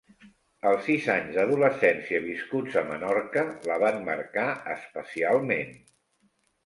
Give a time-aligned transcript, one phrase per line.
[0.69, 5.77] Els sis anys d’adolescència viscuts a Menorca la van marcar especialment.